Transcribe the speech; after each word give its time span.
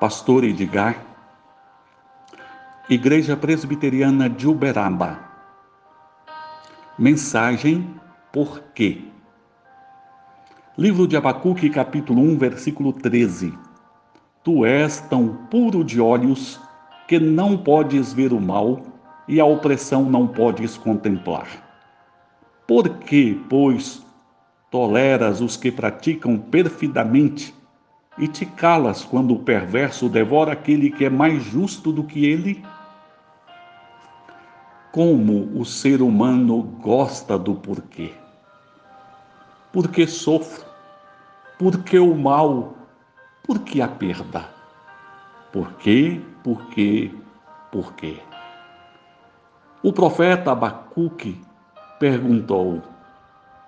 Pastor 0.00 0.44
Edgar, 0.44 0.96
Igreja 2.88 3.36
Presbiteriana 3.36 4.30
de 4.30 4.48
Uberaba. 4.48 5.18
Mensagem 6.98 7.86
Por 8.32 8.62
quê? 8.74 9.02
Livro 10.78 11.06
de 11.06 11.18
Abacuque, 11.18 11.68
capítulo 11.68 12.22
1, 12.22 12.38
versículo 12.38 12.94
13. 12.94 13.52
Tu 14.42 14.64
és 14.64 15.00
tão 15.00 15.36
puro 15.50 15.84
de 15.84 16.00
olhos 16.00 16.58
que 17.06 17.20
não 17.20 17.58
podes 17.58 18.10
ver 18.10 18.32
o 18.32 18.40
mal 18.40 18.80
e 19.28 19.38
a 19.38 19.44
opressão 19.44 20.04
não 20.04 20.26
podes 20.26 20.78
contemplar. 20.78 21.46
Por 22.66 22.88
que, 22.88 23.38
pois, 23.50 24.02
toleras 24.70 25.42
os 25.42 25.58
que 25.58 25.70
praticam 25.70 26.38
perfidamente 26.38 27.59
e 28.20 28.28
te 28.28 28.44
calas 28.44 29.02
quando 29.02 29.32
o 29.32 29.38
perverso 29.38 30.06
devora 30.06 30.52
aquele 30.52 30.90
que 30.90 31.06
é 31.06 31.10
mais 31.10 31.42
justo 31.42 31.90
do 31.90 32.04
que 32.04 32.26
ele? 32.26 32.62
Como 34.92 35.58
o 35.58 35.64
ser 35.64 36.02
humano 36.02 36.62
gosta 36.82 37.38
do 37.38 37.54
porquê. 37.54 38.12
Porque 39.72 40.06
sofro, 40.06 40.66
porque 41.58 41.98
o 41.98 42.14
mal, 42.14 42.74
porque 43.42 43.80
a 43.80 43.88
perda. 43.88 44.50
Por 45.50 45.72
quê? 45.74 46.20
Por 46.44 46.66
quê? 46.66 47.10
Por 47.72 47.94
quê? 47.94 48.20
O 49.82 49.94
profeta 49.94 50.52
Abacuque 50.52 51.40
perguntou: 51.98 52.82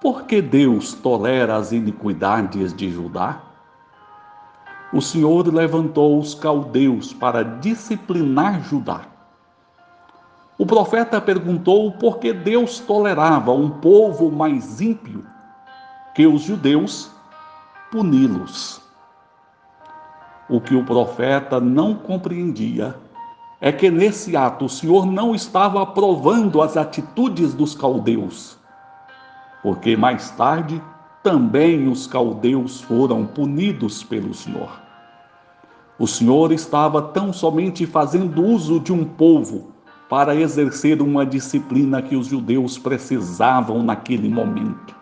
Por 0.00 0.24
que 0.24 0.42
Deus 0.42 0.92
tolera 0.92 1.54
as 1.54 1.70
iniquidades 1.70 2.74
de 2.74 2.90
Judá? 2.90 3.49
O 4.92 5.00
Senhor 5.00 5.46
levantou 5.46 6.18
os 6.18 6.34
caldeus 6.34 7.12
para 7.12 7.44
disciplinar 7.44 8.60
Judá. 8.62 9.02
O 10.58 10.66
profeta 10.66 11.20
perguntou 11.20 11.92
por 11.92 12.18
que 12.18 12.32
Deus 12.32 12.80
tolerava 12.80 13.52
um 13.52 13.70
povo 13.70 14.30
mais 14.30 14.80
ímpio 14.80 15.24
que 16.14 16.26
os 16.26 16.42
judeus 16.42 17.10
puni-los. 17.90 18.82
O 20.48 20.60
que 20.60 20.74
o 20.74 20.84
profeta 20.84 21.60
não 21.60 21.94
compreendia 21.94 22.96
é 23.60 23.70
que 23.70 23.90
nesse 23.90 24.36
ato 24.36 24.64
o 24.64 24.68
Senhor 24.68 25.06
não 25.06 25.34
estava 25.34 25.82
aprovando 25.82 26.60
as 26.60 26.76
atitudes 26.76 27.54
dos 27.54 27.74
caldeus, 27.74 28.58
porque 29.62 29.96
mais 29.96 30.30
tarde 30.32 30.82
também 31.22 31.88
os 31.88 32.06
caldeus 32.06 32.80
foram 32.80 33.26
punidos 33.26 34.02
pelo 34.02 34.32
Senhor. 34.32 34.80
O 35.98 36.06
Senhor 36.06 36.50
estava 36.50 37.02
tão 37.02 37.32
somente 37.32 37.86
fazendo 37.86 38.42
uso 38.42 38.80
de 38.80 38.92
um 38.92 39.04
povo 39.04 39.72
para 40.08 40.34
exercer 40.34 41.02
uma 41.02 41.26
disciplina 41.26 42.00
que 42.00 42.16
os 42.16 42.26
judeus 42.26 42.78
precisavam 42.78 43.82
naquele 43.82 44.28
momento. 44.28 44.96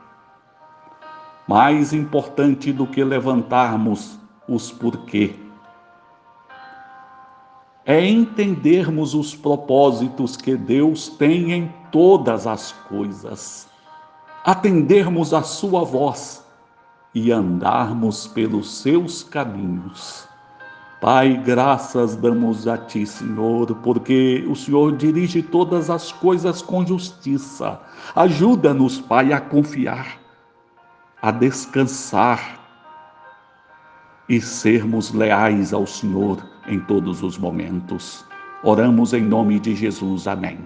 Mais 1.46 1.92
importante 1.92 2.72
do 2.72 2.86
que 2.86 3.02
levantarmos 3.02 4.19
os 4.48 4.70
porquê 4.70 5.34
é 7.86 8.06
entendermos 8.06 9.14
os 9.14 9.34
propósitos 9.34 10.36
que 10.36 10.55
Deus 10.55 11.08
tem 11.08 11.52
em 11.52 11.72
todas 11.91 12.46
as 12.46 12.70
coisas 12.86 13.66
atendermos 14.48 15.34
a 15.34 15.42
Sua 15.42 15.84
voz 15.84 16.42
e 17.14 17.30
andarmos 17.30 18.27
pelos 18.27 18.78
seus 18.78 19.22
caminhos. 19.22 20.27
Pai, 21.02 21.36
graças 21.44 22.16
damos 22.16 22.66
a 22.66 22.78
Ti, 22.78 23.06
Senhor, 23.06 23.74
porque 23.82 24.46
o 24.48 24.56
Senhor 24.56 24.96
dirige 24.96 25.42
todas 25.42 25.90
as 25.90 26.12
coisas 26.12 26.62
com 26.62 26.86
justiça. 26.86 27.78
Ajuda-nos, 28.17 28.98
Pai, 28.98 29.34
a 29.34 29.40
confiar, 29.40 30.18
a 31.20 31.30
descansar 31.30 32.58
e 34.30 34.40
sermos 34.40 35.12
leais 35.12 35.74
ao 35.74 35.86
Senhor 35.86 36.42
em 36.67 36.80
todos 36.80 37.23
os 37.23 37.36
momentos. 37.36 38.24
Oramos 38.62 39.12
em 39.12 39.23
nome 39.23 39.61
de 39.61 39.77
Jesus. 39.77 40.27
Amém. 40.27 40.58